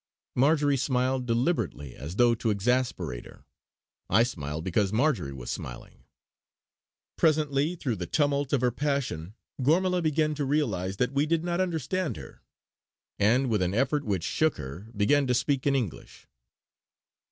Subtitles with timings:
[0.35, 3.45] Marjory smiled deliberately as though to exasperate her;
[4.09, 6.05] I smiled because Marjory was smiling.
[7.17, 11.61] Presently, through the tumult of her passion, Gormala began to realise that we did not
[11.61, 12.41] understand her;
[13.19, 16.25] and, with an effort which shook her, began to speak in English.